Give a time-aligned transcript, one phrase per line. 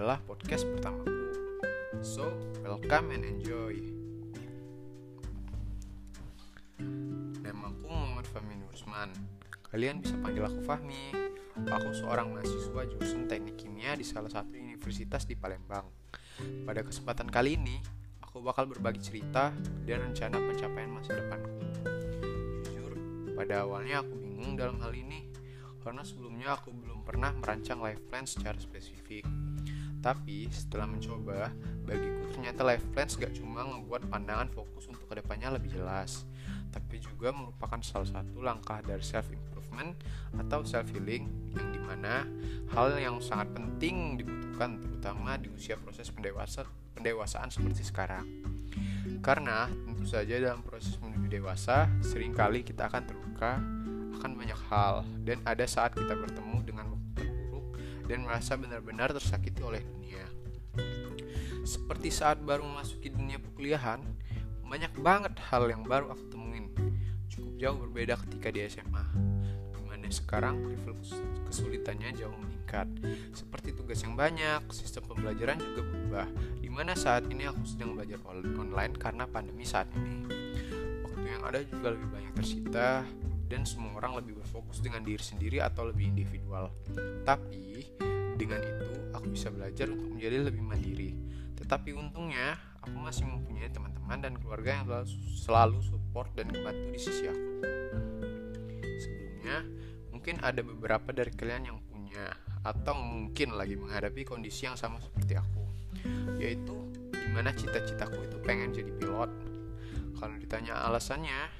[0.00, 1.12] adalah podcast pertamaku.
[2.00, 2.32] So,
[2.64, 3.84] welcome and enjoy.
[7.44, 9.12] Namaku Muhammad Fahmi Nursman.
[9.68, 11.12] Kalian bisa panggil aku Fahmi.
[11.68, 15.84] Aku seorang mahasiswa jurusan Teknik Kimia di salah satu universitas di Palembang.
[16.64, 17.76] Pada kesempatan kali ini,
[18.24, 19.52] aku bakal berbagi cerita
[19.84, 21.52] dan rencana pencapaian masa depanku.
[22.64, 22.96] Jujur,
[23.36, 25.28] pada awalnya aku bingung dalam hal ini
[25.84, 29.28] karena sebelumnya aku belum pernah merancang life plan secara spesifik.
[30.00, 31.52] Tapi setelah mencoba,
[31.84, 36.24] bagiku ternyata life plans gak cuma membuat pandangan fokus untuk ke depannya lebih jelas,
[36.72, 39.92] tapi juga merupakan salah satu langkah dari self improvement
[40.40, 42.24] atau self healing yang di mana
[42.72, 46.64] hal yang sangat penting dibutuhkan terutama di usia proses pendewasa,
[46.96, 48.24] pendewasaan seperti sekarang.
[49.20, 53.60] Karena tentu saja dalam proses menuju dewasa, sering kali kita akan terluka
[54.20, 56.49] akan banyak hal dan ada saat kita bertemu
[58.10, 60.26] dan merasa benar-benar tersakiti oleh dunia.
[61.62, 64.02] Seperti saat baru memasuki dunia perkuliahan,
[64.66, 66.66] banyak banget hal yang baru aku temuin.
[67.30, 69.04] Cukup jauh berbeda ketika di SMA,
[69.70, 70.98] di mana sekarang level
[71.46, 72.90] kesulitannya jauh meningkat.
[73.30, 76.26] Seperti tugas yang banyak, sistem pembelajaran juga berubah,
[76.58, 80.26] di mana saat ini aku sedang belajar online karena pandemi saat ini.
[81.06, 83.06] Waktu yang ada juga lebih banyak tersita,
[83.50, 86.70] dan semua orang lebih berfokus dengan diri sendiri atau lebih individual.
[87.26, 87.82] Tapi
[88.38, 91.10] dengan itu aku bisa belajar untuk menjadi lebih mandiri.
[91.58, 94.86] Tetapi untungnya aku masih mempunyai teman-teman dan keluarga yang
[95.36, 97.48] selalu support dan membantu di sisi aku.
[99.02, 99.66] Sebelumnya,
[100.14, 102.30] mungkin ada beberapa dari kalian yang punya
[102.62, 105.64] atau mungkin lagi menghadapi kondisi yang sama seperti aku,
[106.38, 106.76] yaitu
[107.12, 109.30] di mana cita-citaku itu pengen jadi pilot.
[110.20, 111.59] Kalau ditanya alasannya,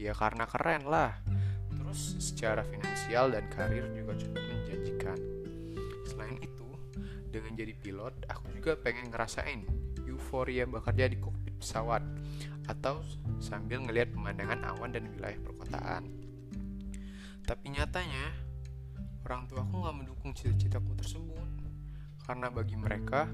[0.00, 1.12] ya karena keren lah.
[1.76, 5.18] Terus secara finansial dan karir juga cukup menjanjikan.
[6.08, 6.68] Selain itu
[7.28, 9.68] dengan jadi pilot aku juga pengen ngerasain
[10.08, 12.02] euforia bekerja di kokpit pesawat
[12.66, 13.04] atau
[13.38, 16.08] sambil ngelihat pemandangan awan dan wilayah perkotaan.
[17.44, 18.32] Tapi nyatanya
[19.28, 21.50] orang tua aku nggak mendukung cita-citaku tersebut.
[22.24, 23.26] Karena bagi mereka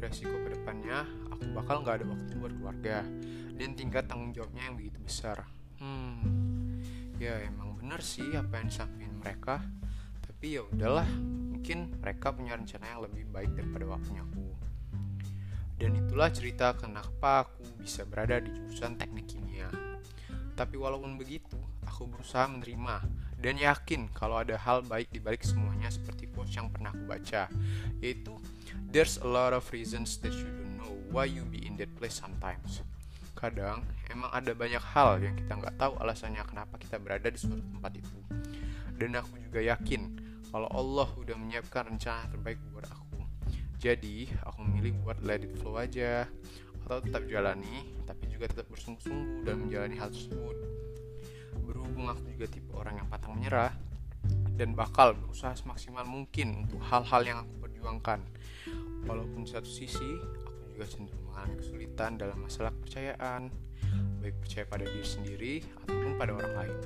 [0.00, 3.04] resiko ke depannya aku bakal nggak ada waktu buat keluarga
[3.58, 6.82] dan tingkat tanggung jawabnya yang begitu besar hmm.
[7.18, 9.56] Ya emang bener sih apa yang disampaikan mereka.
[10.22, 11.08] Tapi ya udahlah
[11.50, 14.46] mungkin mereka punya rencana yang lebih baik daripada waktunya aku.
[15.78, 19.70] Dan itulah cerita kenapa aku bisa berada di jurusan teknik kimia.
[20.58, 23.02] Tapi walaupun begitu aku berusaha menerima
[23.38, 27.46] dan yakin kalau ada hal baik di balik semuanya seperti quotes yang pernah aku baca
[28.02, 28.34] yaitu
[28.90, 32.18] there's a lot of reasons that you don't know why you be in that place
[32.18, 32.82] sometimes
[33.38, 37.62] Kadang emang ada banyak hal yang kita nggak tahu alasannya kenapa kita berada di suatu
[37.62, 38.18] tempat itu.
[38.98, 40.18] Dan aku juga yakin
[40.50, 43.22] kalau Allah udah menyiapkan rencana terbaik buat aku.
[43.78, 46.26] Jadi aku memilih buat let it flow aja
[46.82, 50.56] atau tetap jalani, tapi juga tetap bersungguh-sungguh dan menjalani hal tersebut.
[51.62, 53.70] Berhubung aku juga tipe orang yang pantang menyerah
[54.58, 58.18] dan bakal berusaha semaksimal mungkin untuk hal-hal yang aku perjuangkan.
[59.06, 60.18] Walaupun satu sisi
[60.78, 63.50] juga cenderung mengalami kesulitan dalam masalah kepercayaan,
[64.22, 66.76] baik percaya pada diri sendiri ataupun pada orang lain.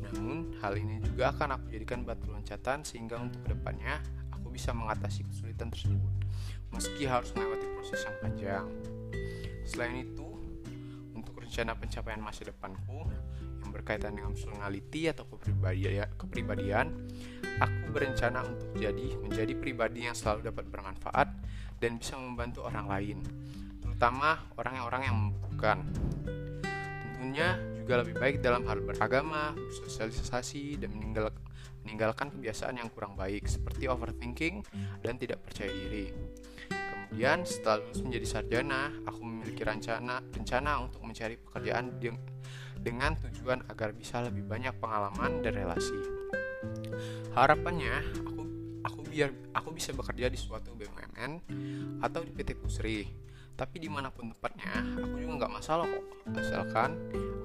[0.00, 4.00] Namun, hal ini juga akan aku jadikan batu loncatan sehingga untuk ke depannya
[4.32, 6.12] aku bisa mengatasi kesulitan tersebut,
[6.72, 8.66] meski harus melewati proses yang panjang.
[9.68, 10.28] Selain itu,
[11.12, 13.04] untuk rencana pencapaian masa depanku
[13.60, 16.88] yang berkaitan dengan personality atau kepribadian, kepribadian
[17.60, 21.28] aku berencana untuk jadi menjadi pribadi yang selalu dapat bermanfaat
[21.76, 23.18] dan bisa membantu orang lain,
[23.84, 25.78] terutama orang-orang yang membutuhkan.
[27.20, 31.32] Tentunya juga lebih baik dalam hal beragama, bersosialisasi, dan meninggal,
[31.84, 34.64] meninggalkan kebiasaan yang kurang baik seperti overthinking
[35.04, 36.12] dan tidak percaya diri.
[37.10, 41.98] Kemudian setelah lulus menjadi sarjana, aku memiliki rencana rencana untuk mencari pekerjaan
[42.80, 46.19] dengan tujuan agar bisa lebih banyak pengalaman dan relasi.
[47.36, 47.94] Harapannya,
[48.24, 48.42] aku
[48.80, 51.32] aku biar aku bisa bekerja di suatu BUMN
[52.00, 53.06] atau di PT Pusri.
[53.54, 56.04] Tapi di mana pun tempatnya aku juga nggak masalah kok.
[56.32, 56.96] Asalkan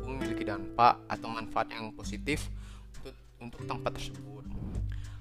[0.00, 2.50] aku memiliki dampak atau manfaat yang positif
[2.98, 4.44] untuk untuk tempat tersebut.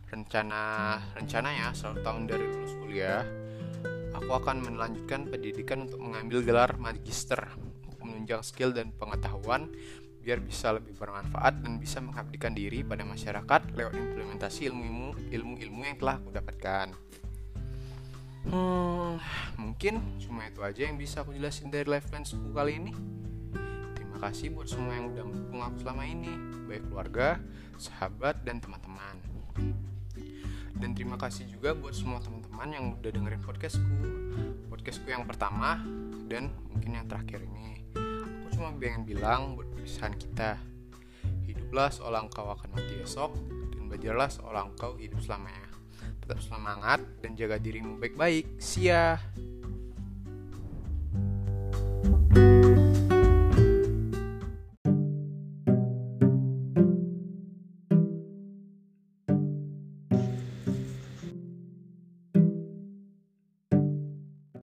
[0.09, 3.21] Rencana rencananya satu tahun dari lulus kuliah
[4.19, 7.39] aku akan melanjutkan pendidikan untuk mengambil gelar magister
[7.85, 9.69] untuk menunjang skill dan pengetahuan
[10.19, 15.97] biar bisa lebih bermanfaat dan bisa mengabdikan diri pada masyarakat lewat implementasi ilmu-ilmu ilmu-ilmu yang
[15.97, 16.87] telah aku dapatkan.
[18.49, 19.19] Hmm,
[19.59, 22.91] mungkin cuma itu aja yang bisa aku jelasin dari life plansku kali ini.
[23.95, 26.31] Terima kasih buat semua yang udah mendukung aku selama ini,
[26.67, 27.39] baik keluarga,
[27.75, 29.19] sahabat, dan teman-teman.
[30.79, 33.99] Dan terima kasih juga buat semua teman-teman yang udah dengerin podcastku
[34.71, 35.75] Podcastku yang pertama
[36.31, 40.51] dan mungkin yang terakhir ini Aku cuma pengen bilang buat perpisahan kita.
[41.49, 43.33] Hiduplah seolah engkau akan mati esok
[43.73, 45.65] Dan belajarlah seolah engkau hidup selamanya.
[46.21, 48.61] Tetap semangat dan jaga dirimu baik-baik.
[48.61, 49.17] See ya